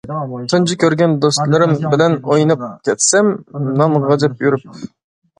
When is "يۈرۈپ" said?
4.47-4.81